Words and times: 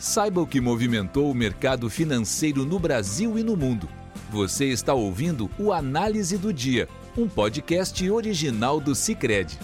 Saiba 0.00 0.40
o 0.40 0.46
que 0.46 0.62
movimentou 0.62 1.30
o 1.30 1.34
mercado 1.34 1.90
financeiro 1.90 2.64
no 2.64 2.78
Brasil 2.78 3.38
e 3.38 3.44
no 3.44 3.54
mundo. 3.54 3.86
Você 4.30 4.64
está 4.64 4.94
ouvindo 4.94 5.50
o 5.58 5.74
Análise 5.74 6.38
do 6.38 6.54
Dia, 6.54 6.88
um 7.18 7.28
podcast 7.28 8.10
original 8.10 8.80
do 8.80 8.94
Cicred. 8.94 9.58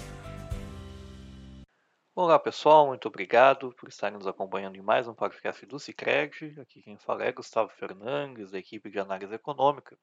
Olá 2.15 2.39
pessoal, 2.39 2.87
muito 2.87 3.09
obrigado 3.09 3.75
por 3.81 3.89
estarem 3.89 4.19
nos 4.19 4.27
acompanhando 4.27 4.77
em 4.77 4.83
mais 4.83 5.09
um 5.09 5.15
podcast 5.15 5.65
do 5.65 5.79
Cicred. 5.79 6.61
Aqui 6.61 6.83
quem 6.83 6.99
fala 6.99 7.25
é 7.25 7.33
Gustavo 7.33 7.71
Fernandes, 7.71 8.51
da 8.51 8.59
equipe 8.59 8.91
de 8.91 8.99
análise 8.99 9.33
econômica. 9.33 9.97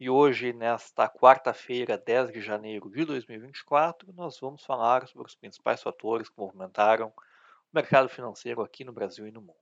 E 0.00 0.08
hoje, 0.08 0.54
nesta 0.54 1.06
quarta-feira, 1.06 1.98
10 1.98 2.32
de 2.32 2.40
janeiro 2.40 2.88
de 2.88 3.04
2024, 3.04 4.10
nós 4.14 4.40
vamos 4.40 4.64
falar 4.64 5.06
sobre 5.06 5.28
os 5.28 5.34
principais 5.34 5.82
fatores 5.82 6.30
que 6.30 6.38
movimentaram 6.38 7.12
mercado 7.72 8.08
financeiro 8.08 8.62
aqui 8.62 8.84
no 8.84 8.92
Brasil 8.92 9.26
e 9.26 9.30
no 9.30 9.40
mundo. 9.40 9.56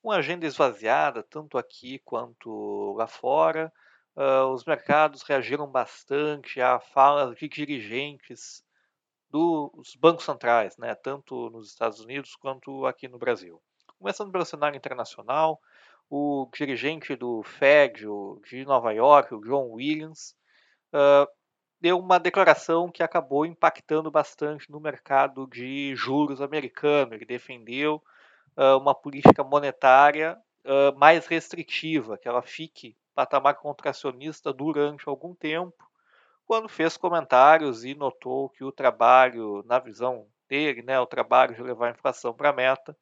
Com 0.00 0.10
a 0.10 0.18
agenda 0.18 0.46
esvaziada, 0.46 1.22
tanto 1.22 1.58
aqui 1.58 1.98
quanto 2.00 2.94
lá 2.96 3.06
fora, 3.06 3.72
uh, 4.16 4.46
os 4.52 4.64
mercados 4.64 5.22
reagiram 5.22 5.66
bastante 5.66 6.60
a 6.60 6.78
falas 6.78 7.36
de 7.36 7.48
dirigentes 7.48 8.64
dos 9.30 9.94
bancos 9.96 10.24
centrais, 10.24 10.76
né, 10.78 10.94
tanto 10.94 11.50
nos 11.50 11.68
Estados 11.68 12.00
Unidos 12.00 12.34
quanto 12.36 12.86
aqui 12.86 13.08
no 13.08 13.18
Brasil. 13.18 13.60
Começando 13.98 14.32
pelo 14.32 14.44
cenário 14.44 14.76
internacional, 14.76 15.60
o 16.08 16.48
dirigente 16.54 17.14
do 17.14 17.42
Fed 17.42 18.06
de 18.48 18.64
Nova 18.64 18.92
York, 18.92 19.34
o 19.34 19.40
John 19.40 19.68
Williams, 19.72 20.34
uh, 20.94 21.28
deu 21.80 21.98
uma 21.98 22.18
declaração 22.18 22.90
que 22.90 23.02
acabou 23.02 23.46
impactando 23.46 24.10
bastante 24.10 24.70
no 24.70 24.80
mercado 24.80 25.46
de 25.46 25.94
juros 25.94 26.40
americano. 26.40 27.14
Ele 27.14 27.24
defendeu 27.24 28.02
uh, 28.56 28.76
uma 28.78 28.94
política 28.94 29.44
monetária 29.44 30.38
uh, 30.64 30.98
mais 30.98 31.26
restritiva, 31.26 32.18
que 32.18 32.28
ela 32.28 32.42
fique 32.42 32.96
patamar 33.14 33.54
contracionista 33.56 34.52
durante 34.52 35.08
algum 35.08 35.34
tempo, 35.34 35.88
quando 36.46 36.68
fez 36.68 36.96
comentários 36.96 37.84
e 37.84 37.94
notou 37.94 38.48
que 38.48 38.64
o 38.64 38.72
trabalho, 38.72 39.62
na 39.66 39.78
visão 39.78 40.26
dele, 40.48 40.82
né, 40.82 40.98
o 40.98 41.06
trabalho 41.06 41.54
de 41.54 41.62
levar 41.62 41.88
a 41.88 41.90
inflação 41.90 42.32
para 42.32 42.50
a 42.50 42.52
meta, 42.52 42.96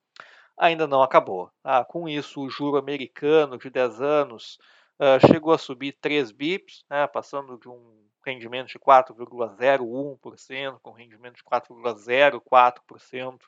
ainda 0.57 0.87
não 0.87 1.03
acabou. 1.03 1.51
Ah, 1.63 1.85
com 1.85 2.09
isso, 2.09 2.41
o 2.41 2.51
juro 2.51 2.77
americano 2.77 3.59
de 3.59 3.71
10 3.71 4.01
anos 4.01 4.59
uh, 4.99 5.25
chegou 5.27 5.53
a 5.53 5.59
subir 5.59 5.93
3 6.01 6.33
bips, 6.33 6.85
né, 6.91 7.07
passando 7.07 7.59
de 7.59 7.69
um 7.69 8.07
rendimento 8.27 8.69
de 8.69 8.79
4,01% 8.79 10.79
com 10.83 10.91
rendimento 10.91 11.37
de 11.37 11.45
4,04% 11.45 13.39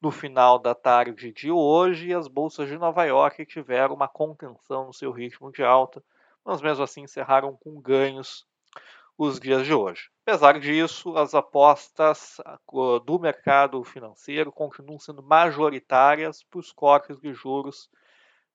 no 0.00 0.10
final 0.10 0.58
da 0.58 0.74
tarde 0.74 1.30
de 1.30 1.50
hoje 1.50 2.08
e 2.08 2.14
as 2.14 2.26
bolsas 2.26 2.68
de 2.68 2.78
Nova 2.78 3.04
York 3.04 3.44
tiveram 3.44 3.94
uma 3.94 4.08
contenção 4.08 4.86
no 4.86 4.94
seu 4.94 5.12
ritmo 5.12 5.52
de 5.52 5.62
alta, 5.62 6.02
mas 6.42 6.62
mesmo 6.62 6.82
assim 6.82 7.02
encerraram 7.02 7.54
com 7.56 7.78
ganhos 7.80 8.46
os 9.18 9.38
dias 9.38 9.66
de 9.66 9.74
hoje. 9.74 10.08
Apesar 10.26 10.58
disso, 10.58 11.14
as 11.18 11.34
apostas 11.34 12.40
ah, 12.46 12.58
do 13.04 13.18
mercado 13.18 13.84
financeiro 13.84 14.50
continuam 14.50 14.98
sendo 14.98 15.22
majoritárias 15.22 16.42
para 16.42 16.60
os 16.60 16.72
cortes 16.72 17.20
de 17.20 17.34
juros 17.34 17.90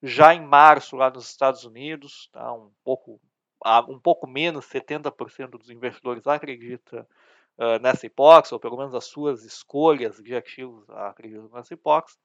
já 0.02 0.34
em 0.34 0.42
março 0.42 0.96
lá 0.96 1.12
nos 1.12 1.30
Estados 1.30 1.64
Unidos, 1.64 2.30
tá? 2.32 2.52
um 2.52 2.72
pouco 2.84 3.22
um 3.88 3.99
pouco 3.99 4.27
menos 4.27 4.66
70% 4.66 5.52
dos 5.52 5.69
investidores 5.69 6.27
acredita 6.27 7.08
uh, 7.58 7.80
nessa 7.81 8.05
hipótese, 8.05 8.53
ou 8.53 8.59
pelo 8.59 8.77
menos 8.77 8.94
as 8.94 9.05
suas 9.05 9.44
escolhas 9.44 10.17
de 10.21 10.35
ativos 10.35 10.89
acreditam 10.89 11.49
nessa 11.53 11.73
hipótese, 11.73 12.17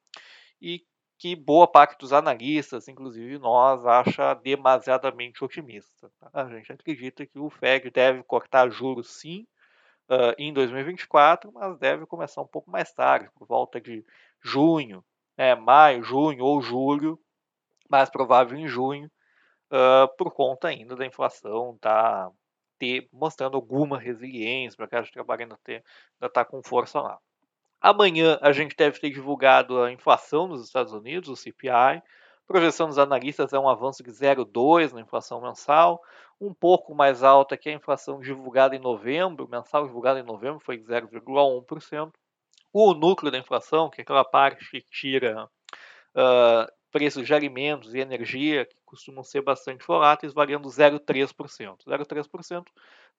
e 0.60 0.84
que 1.18 1.36
boa 1.36 1.66
parte 1.66 1.98
dos 1.98 2.12
analistas, 2.12 2.88
inclusive 2.88 3.38
nós, 3.38 3.84
acha 3.86 4.34
demasiadamente 4.34 5.44
otimista. 5.44 6.10
Tá? 6.18 6.30
A 6.32 6.48
gente 6.48 6.72
acredita 6.72 7.26
que 7.26 7.38
o 7.38 7.50
Fed 7.50 7.90
deve 7.90 8.22
cortar 8.22 8.70
juros 8.70 9.20
sim 9.20 9.46
uh, 10.08 10.34
em 10.38 10.52
2024, 10.52 11.52
mas 11.52 11.78
deve 11.78 12.06
começar 12.06 12.40
um 12.40 12.46
pouco 12.46 12.70
mais 12.70 12.92
tarde, 12.92 13.30
por 13.34 13.46
volta 13.46 13.80
de 13.80 14.04
junho, 14.42 15.04
né, 15.36 15.54
maio, 15.54 16.02
junho 16.02 16.42
ou 16.42 16.62
julho, 16.62 17.18
mais 17.88 18.08
provável 18.08 18.58
em 18.58 18.66
junho, 18.66 19.10
uh, 19.70 20.08
por 20.16 20.32
conta 20.32 20.68
ainda 20.68 20.96
da 20.96 21.06
inflação 21.06 21.76
tá 21.80 22.30
ter, 22.78 23.08
mostrando 23.12 23.56
alguma 23.56 23.98
resiliência, 23.98 24.76
o 24.78 24.82
mercado 24.82 25.04
de 25.04 25.12
trabalho 25.12 25.42
ainda 25.42 25.58
está 26.22 26.44
com 26.44 26.62
força 26.62 27.00
lá. 27.00 27.18
Amanhã 27.80 28.38
a 28.42 28.52
gente 28.52 28.74
deve 28.76 28.98
ter 28.98 29.10
divulgado 29.10 29.82
a 29.82 29.92
inflação 29.92 30.48
nos 30.48 30.64
Estados 30.64 30.92
Unidos, 30.92 31.28
o 31.28 31.36
CPI. 31.36 31.70
A 31.70 32.02
projeção 32.46 32.88
dos 32.88 32.98
analistas 32.98 33.52
é 33.52 33.58
um 33.58 33.68
avanço 33.68 34.02
de 34.02 34.10
0,2 34.10 34.92
na 34.92 35.00
inflação 35.00 35.40
mensal, 35.40 36.02
um 36.40 36.52
pouco 36.52 36.94
mais 36.94 37.22
alta 37.22 37.56
que 37.56 37.68
a 37.68 37.72
inflação 37.72 38.18
divulgada 38.18 38.74
em 38.74 38.78
novembro, 38.78 39.48
mensal 39.48 39.86
divulgada 39.86 40.18
em 40.18 40.24
novembro 40.24 40.58
foi 40.58 40.76
de 40.76 40.84
0,1%. 40.84 42.10
O 42.72 42.94
núcleo 42.94 43.32
da 43.32 43.38
inflação, 43.38 43.90
que 43.90 44.00
é 44.00 44.02
aquela 44.02 44.24
parte 44.24 44.68
que 44.70 44.80
tira 44.80 45.48
uh, 46.14 46.72
preços 46.90 47.26
de 47.26 47.34
alimentos 47.34 47.94
e 47.94 47.98
energia, 47.98 48.66
que 48.66 48.76
costumam 48.84 49.22
ser 49.22 49.42
bastante 49.42 49.86
voláteis, 49.86 50.32
variando 50.32 50.68
0,3%. 50.68 51.84
0,3% 51.86 52.66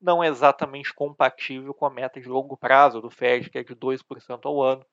não 0.01 0.23
é 0.23 0.27
exatamente 0.27 0.93
compatível 0.93 1.73
com 1.73 1.85
a 1.85 1.89
meta 1.89 2.19
de 2.19 2.27
longo 2.27 2.57
prazo 2.57 3.01
do 3.01 3.09
Fed, 3.09 3.49
que 3.49 3.57
é 3.59 3.63
de 3.63 3.75
2% 3.75 4.39
ao 4.45 4.61
ano. 4.61 4.85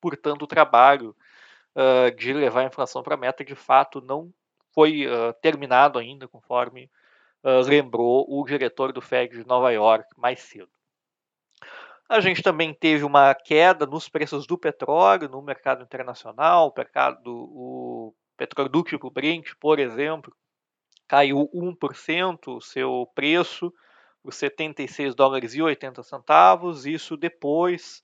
Portanto, 0.00 0.42
o 0.42 0.46
trabalho 0.46 1.16
uh, 1.74 2.14
de 2.14 2.32
levar 2.32 2.60
a 2.60 2.66
inflação 2.66 3.02
para 3.02 3.14
a 3.14 3.18
meta, 3.18 3.44
de 3.44 3.54
fato, 3.54 4.00
não 4.00 4.32
foi 4.72 5.06
uh, 5.06 5.32
terminado 5.40 5.98
ainda, 5.98 6.28
conforme 6.28 6.90
uh, 7.42 7.66
lembrou 7.66 8.26
o 8.28 8.44
diretor 8.44 8.92
do 8.92 9.00
Fed 9.00 9.36
de 9.36 9.46
Nova 9.46 9.72
York 9.72 10.08
mais 10.16 10.40
cedo. 10.40 10.70
A 12.08 12.20
gente 12.20 12.42
também 12.42 12.74
teve 12.74 13.02
uma 13.02 13.34
queda 13.34 13.86
nos 13.86 14.08
preços 14.08 14.46
do 14.46 14.58
petróleo 14.58 15.28
no 15.28 15.40
mercado 15.40 15.82
internacional, 15.82 16.68
o 16.68 16.74
mercado, 16.76 17.26
o 17.26 18.14
petróleo 18.36 18.68
dúctil 18.68 18.98
Brent, 19.10 19.52
por 19.58 19.78
exemplo, 19.78 20.34
caiu 21.08 21.48
1% 21.54 22.56
o 22.56 22.60
seu 22.60 23.10
preço, 23.14 23.72
por 24.22 24.32
76 24.32 25.14
dólares 25.14 25.54
e 25.54 25.62
80 25.62 26.02
centavos, 26.02 26.86
isso 26.86 27.16
depois 27.16 28.02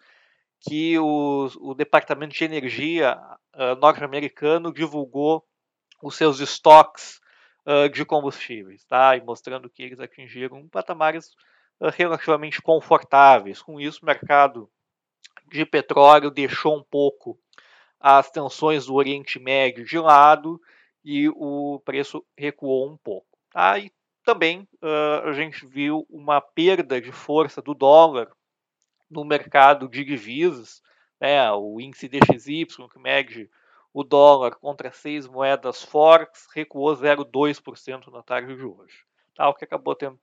que 0.61 0.99
o, 0.99 1.49
o 1.61 1.75
Departamento 1.75 2.35
de 2.35 2.45
Energia 2.45 3.19
uh, 3.55 3.75
norte-americano 3.81 4.73
divulgou 4.73 5.43
os 6.03 6.15
seus 6.17 6.41
estoques 6.41 7.21
uh, 7.67 7.89
de 7.89 8.05
combustíveis, 8.05 8.85
tá? 8.85 9.17
e 9.17 9.23
mostrando 9.23 9.71
que 9.71 9.83
eles 9.83 10.01
atingiram 10.01 10.69
patamares 10.69 11.31
relativamente 11.89 12.61
confortáveis. 12.61 13.63
Com 13.63 13.81
isso, 13.81 14.01
o 14.03 14.07
mercado 14.07 14.71
de 15.51 15.65
petróleo 15.65 16.31
deixou 16.31 16.77
um 16.77 16.83
pouco 16.83 17.39
as 17.99 18.31
tensões 18.31 18.87
do 18.87 18.95
Oriente 18.95 19.39
Médio 19.39 19.85
de 19.85 19.99
lado 19.99 20.61
e 21.05 21.29
o 21.29 21.81
preço 21.85 22.25
recuou 22.37 22.89
um 22.89 22.97
pouco. 22.97 23.27
Tá? 23.51 23.79
E 23.79 23.93
também 24.25 24.69
uh, 24.83 25.29
a 25.29 25.33
gente 25.33 25.67
viu 25.67 26.07
uma 26.09 26.41
perda 26.41 27.01
de 27.01 27.13
força 27.13 27.61
do 27.61 27.75
dólar 27.75 28.31
no 29.11 29.25
mercado 29.25 29.89
de 29.89 30.05
divisas, 30.05 30.83
né? 31.21 31.51
o 31.53 31.81
índice 31.81 32.09
DXY, 32.09 32.67
que 32.93 32.99
mede 32.99 33.51
o 33.93 34.05
dólar 34.05 34.55
contra 34.55 34.93
seis 34.93 35.27
moedas 35.27 35.83
fortes, 35.83 36.47
recuou 36.55 36.95
0,2% 36.95 38.07
na 38.13 38.23
tarde 38.23 38.55
de 38.55 38.63
hoje, 38.63 39.05
tá? 39.35 39.49
o 39.49 39.55
que 39.55 39.65
acabou 39.65 39.97
tendo 39.97 40.19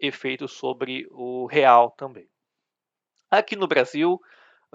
efeito 0.00 0.46
sobre 0.48 1.06
o 1.10 1.46
real 1.46 1.90
também. 1.90 2.28
Aqui 3.30 3.56
no 3.56 3.66
Brasil, 3.66 4.20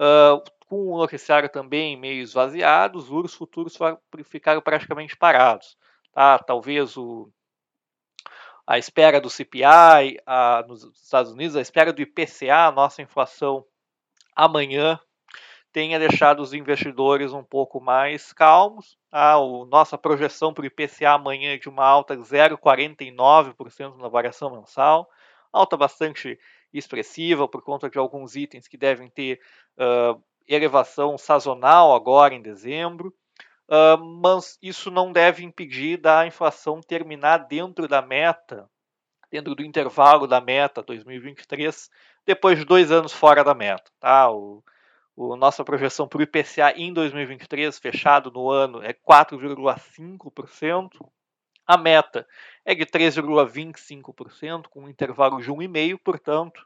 uh, 0.00 0.42
com 0.66 0.92
o 0.92 0.98
noticiário 0.98 1.48
também 1.48 1.96
meio 1.96 2.22
esvaziado, 2.22 2.98
os 2.98 3.06
juros 3.06 3.34
futuros 3.34 3.76
ficaram 4.24 4.60
praticamente 4.60 5.16
parados. 5.16 5.76
Tá? 6.12 6.38
Talvez 6.38 6.96
o, 6.96 7.30
a 8.66 8.78
espera 8.78 9.20
do 9.20 9.30
CPI 9.30 10.18
a, 10.26 10.64
nos 10.66 10.82
Estados 10.84 11.32
Unidos, 11.32 11.56
a 11.56 11.60
espera 11.60 11.92
do 11.92 12.02
IPCA, 12.02 12.66
a 12.66 12.72
nossa 12.72 13.00
inflação 13.00 13.64
amanhã, 14.34 14.98
tenha 15.72 15.98
deixado 15.98 16.40
os 16.40 16.52
investidores 16.52 17.32
um 17.32 17.44
pouco 17.44 17.80
mais 17.80 18.32
calmos. 18.32 18.96
A 19.12 19.34
tá? 19.34 19.38
nossa 19.68 19.98
projeção 19.98 20.54
para 20.54 20.62
o 20.62 20.66
IPCA 20.66 21.10
amanhã 21.10 21.54
é 21.54 21.58
de 21.58 21.68
uma 21.68 21.84
alta 21.84 22.16
de 22.16 22.22
0,49% 22.22 23.96
na 23.98 24.08
variação 24.08 24.50
mensal, 24.50 25.08
alta 25.52 25.76
bastante 25.76 26.38
expressiva 26.72 27.48
por 27.48 27.62
conta 27.62 27.88
de 27.88 27.98
alguns 27.98 28.36
itens 28.36 28.68
que 28.68 28.76
devem 28.76 29.08
ter 29.08 29.40
uh, 29.78 30.22
elevação 30.46 31.18
sazonal 31.18 31.94
agora 31.94 32.34
em 32.34 32.42
dezembro, 32.42 33.14
uh, 33.68 34.02
mas 34.22 34.58
isso 34.62 34.90
não 34.90 35.12
deve 35.12 35.44
impedir 35.44 35.98
da 35.98 36.26
inflação 36.26 36.80
terminar 36.80 37.38
dentro 37.38 37.88
da 37.88 38.00
meta, 38.02 38.68
dentro 39.30 39.54
do 39.54 39.64
intervalo 39.64 40.26
da 40.26 40.40
meta 40.40 40.82
2023, 40.82 41.90
depois 42.24 42.58
de 42.58 42.64
dois 42.64 42.90
anos 42.90 43.12
fora 43.12 43.42
da 43.42 43.54
meta. 43.54 43.90
Tá? 43.98 44.30
O, 44.30 44.62
O, 45.16 45.34
nossa 45.34 45.64
projeção 45.64 46.06
para 46.06 46.18
o 46.18 46.22
IPCA 46.22 46.72
em 46.76 46.92
2023, 46.92 47.78
fechado 47.78 48.30
no 48.30 48.50
ano, 48.50 48.82
é 48.82 48.92
4,5%. 48.92 51.08
A 51.66 51.78
meta 51.78 52.28
é 52.64 52.74
de 52.74 52.84
3,25%, 52.84 54.68
com 54.68 54.84
um 54.84 54.88
intervalo 54.88 55.40
de 55.40 55.50
1,5%, 55.50 55.98
portanto, 55.98 56.60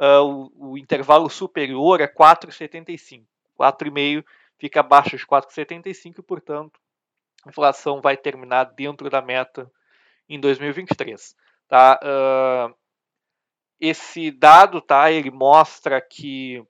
uh, 0.00 0.24
o, 0.24 0.70
o, 0.70 0.78
intervalo 0.78 1.28
superior 1.28 2.00
é 2.00 2.08
4,75%. 2.08 3.26
4,5% 3.60 4.24
fica 4.58 4.80
abaixo 4.80 5.16
de 5.16 5.26
4,75% 5.26 6.18
e, 6.18 6.22
portanto, 6.22 6.80
a 7.44 7.50
inflação 7.50 8.00
vai 8.00 8.16
terminar 8.16 8.64
dentro 8.64 9.10
da 9.10 9.20
meta 9.20 9.70
em 10.28 10.40
2023. 10.40 11.36
Tá? 11.68 12.00
Uh, 12.02 12.74
esse 13.78 14.30
dado 14.30 14.80
tá, 14.80 15.10
ele 15.10 15.30
mostra 15.30 16.00
que 16.00 16.64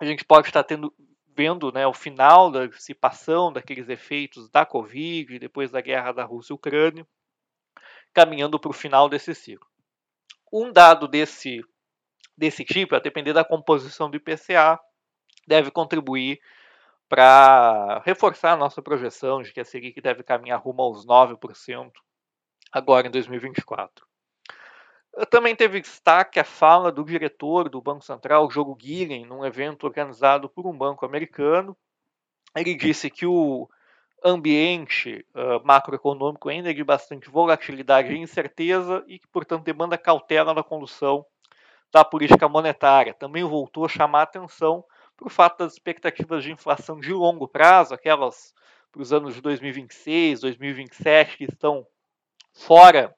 a 0.00 0.04
gente 0.04 0.24
pode 0.24 0.48
estar 0.48 0.62
tendo, 0.62 0.94
vendo 1.36 1.72
né, 1.72 1.86
o 1.86 1.92
final 1.92 2.50
da 2.50 2.66
dissipação 2.66 3.52
daqueles 3.52 3.88
efeitos 3.88 4.48
da 4.50 4.64
Covid, 4.64 5.38
depois 5.38 5.70
da 5.70 5.80
guerra 5.80 6.12
da 6.12 6.24
Rússia 6.24 6.52
e 6.52 6.56
Ucrânia, 6.56 7.06
caminhando 8.12 8.58
para 8.58 8.70
o 8.70 8.74
final 8.74 9.08
desse 9.08 9.34
ciclo. 9.34 9.68
Um 10.52 10.72
dado 10.72 11.06
desse, 11.06 11.60
desse 12.36 12.64
tipo, 12.64 12.94
a 12.94 13.00
depender 13.00 13.32
da 13.32 13.44
composição 13.44 14.10
do 14.10 14.16
IPCA, 14.16 14.78
deve 15.46 15.70
contribuir 15.70 16.40
para 17.08 18.02
reforçar 18.04 18.52
a 18.52 18.56
nossa 18.56 18.82
projeção 18.82 19.42
de 19.42 19.52
que 19.52 19.60
a 19.60 19.64
Selic 19.64 20.00
deve 20.00 20.22
caminhar 20.22 20.60
rumo 20.60 20.82
aos 20.82 21.06
9% 21.06 21.90
agora 22.70 23.06
em 23.06 23.10
2024. 23.10 24.07
Também 25.30 25.56
teve 25.56 25.80
destaque 25.80 26.38
a 26.38 26.44
fala 26.44 26.92
do 26.92 27.04
diretor 27.04 27.68
do 27.68 27.80
Banco 27.80 28.04
Central, 28.04 28.50
Jogo 28.50 28.74
Guilhem, 28.74 29.26
num 29.26 29.44
evento 29.44 29.84
organizado 29.84 30.48
por 30.48 30.66
um 30.66 30.76
banco 30.76 31.04
americano. 31.04 31.76
Ele 32.54 32.74
disse 32.74 33.10
que 33.10 33.26
o 33.26 33.68
ambiente 34.24 35.24
uh, 35.34 35.64
macroeconômico 35.64 36.48
ainda 36.48 36.70
é 36.70 36.74
de 36.74 36.84
bastante 36.84 37.30
volatilidade 37.30 38.12
e 38.12 38.18
incerteza 38.18 39.04
e 39.06 39.18
que, 39.18 39.26
portanto, 39.28 39.64
demanda 39.64 39.98
cautela 39.98 40.54
na 40.54 40.62
condução 40.62 41.24
da 41.92 42.04
política 42.04 42.48
monetária. 42.48 43.14
Também 43.14 43.44
voltou 43.44 43.84
a 43.84 43.88
chamar 43.88 44.20
a 44.20 44.22
atenção 44.22 44.84
para 45.16 45.26
o 45.26 45.30
fato 45.30 45.58
das 45.58 45.72
expectativas 45.72 46.44
de 46.44 46.52
inflação 46.52 47.00
de 47.00 47.12
longo 47.12 47.48
prazo, 47.48 47.94
aquelas 47.94 48.54
para 48.90 49.02
os 49.02 49.12
anos 49.12 49.34
de 49.34 49.40
2026, 49.40 50.40
2027, 50.40 51.36
que 51.36 51.44
estão 51.44 51.86
fora 52.52 53.14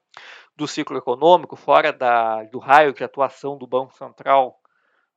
do 0.60 0.68
ciclo 0.68 0.98
econômico, 0.98 1.56
fora 1.56 1.90
da, 1.90 2.44
do 2.44 2.58
raio 2.58 2.92
de 2.92 3.02
atuação 3.02 3.56
do 3.56 3.66
Banco 3.66 3.94
Central 3.94 4.60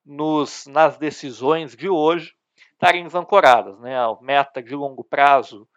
nos, 0.05 0.65
nas 0.67 0.97
decisões 0.97 1.75
de 1.75 1.89
hoje, 1.89 2.33
estarem 2.71 3.03
desancoradas. 3.03 3.77
Né? 3.81 3.93
A 3.93 4.15
meta 4.21 4.63
de 4.63 4.73
longo 4.73 5.03
prazo 5.03 5.67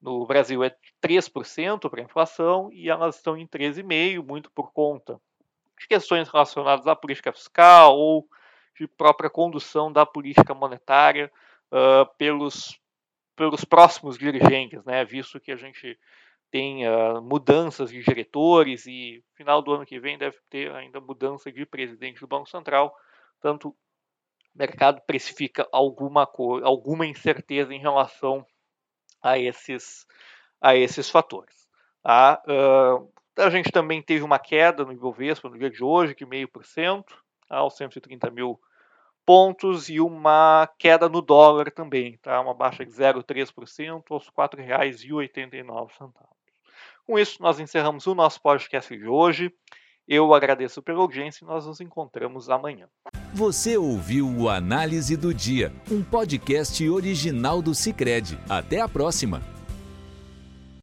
no 0.00 0.24
Brasil 0.26 0.62
é 0.62 0.72
3% 1.02 1.90
para 1.90 2.00
a 2.00 2.04
inflação 2.04 2.70
e 2.72 2.88
elas 2.88 3.16
estão 3.16 3.36
em 3.36 3.48
13,5%, 3.48 4.24
muito 4.24 4.48
por 4.52 4.72
conta 4.72 5.20
de 5.76 5.88
questões 5.88 6.28
relacionadas 6.28 6.86
à 6.86 6.94
política 6.94 7.32
fiscal 7.32 7.98
ou 7.98 8.28
de 8.78 8.86
própria 8.86 9.28
condução 9.28 9.90
da 9.90 10.06
política 10.06 10.54
monetária 10.54 11.32
uh, 11.72 12.06
pelos, 12.16 12.80
pelos 13.34 13.64
próximos 13.64 14.16
dirigentes, 14.16 14.84
né? 14.84 15.04
visto 15.04 15.40
que 15.40 15.50
a 15.50 15.56
gente 15.56 15.98
tem 16.56 16.88
uh, 16.88 17.20
mudanças 17.20 17.90
de 17.90 18.02
diretores 18.02 18.86
e 18.86 19.22
final 19.34 19.60
do 19.60 19.74
ano 19.74 19.84
que 19.84 20.00
vem 20.00 20.16
deve 20.16 20.38
ter 20.48 20.74
ainda 20.74 20.98
mudança 20.98 21.52
de 21.52 21.66
presidente 21.66 22.20
do 22.20 22.26
Banco 22.26 22.48
Central, 22.48 22.96
tanto 23.42 23.68
o 23.68 23.76
mercado 24.54 25.02
precifica 25.06 25.68
alguma, 25.70 26.26
alguma 26.64 27.04
incerteza 27.04 27.74
em 27.74 27.78
relação 27.78 28.42
a 29.22 29.38
esses, 29.38 30.06
a 30.58 30.74
esses 30.74 31.10
fatores. 31.10 31.68
Tá? 32.02 32.42
Uh, 32.48 33.12
a 33.36 33.50
gente 33.50 33.70
também 33.70 34.00
teve 34.00 34.24
uma 34.24 34.38
queda 34.38 34.82
no 34.82 34.94
Ibovespa 34.94 35.50
no 35.50 35.58
dia 35.58 35.68
de 35.68 35.84
hoje, 35.84 36.14
de 36.14 36.24
meio 36.24 36.48
por 36.48 36.64
cento, 36.64 37.22
aos 37.50 37.76
130 37.76 38.30
mil 38.30 38.58
pontos 39.26 39.90
e 39.90 40.00
uma 40.00 40.66
queda 40.78 41.06
no 41.06 41.20
dólar 41.20 41.70
também, 41.70 42.16
tá? 42.16 42.40
uma 42.40 42.54
baixa 42.54 42.82
de 42.82 42.92
0,3% 42.92 44.04
aos 44.08 44.26
R$ 44.28 44.32
4,89. 44.34 46.35
Com 47.06 47.18
isso, 47.18 47.40
nós 47.40 47.60
encerramos 47.60 48.06
o 48.06 48.14
nosso 48.14 48.40
podcast 48.42 48.96
de 48.96 49.06
hoje. 49.06 49.52
Eu 50.08 50.34
agradeço 50.34 50.82
pela 50.82 51.00
audiência 51.00 51.44
e 51.44 51.46
nós 51.46 51.66
nos 51.66 51.80
encontramos 51.80 52.48
amanhã. 52.48 52.88
Você 53.32 53.76
ouviu 53.76 54.28
o 54.28 54.48
Análise 54.48 55.16
do 55.16 55.34
Dia, 55.34 55.72
um 55.90 56.02
podcast 56.02 56.88
original 56.88 57.60
do 57.60 57.74
Cicred. 57.74 58.38
Até 58.48 58.80
a 58.80 58.88
próxima! 58.88 59.55